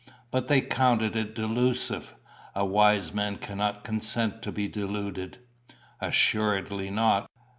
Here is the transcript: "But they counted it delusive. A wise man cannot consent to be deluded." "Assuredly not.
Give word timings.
"But 0.31 0.47
they 0.47 0.61
counted 0.61 1.15
it 1.15 1.35
delusive. 1.35 2.15
A 2.55 2.65
wise 2.65 3.13
man 3.13 3.37
cannot 3.37 3.83
consent 3.83 4.41
to 4.41 4.51
be 4.51 4.67
deluded." 4.67 5.37
"Assuredly 6.01 6.89
not. 6.89 7.29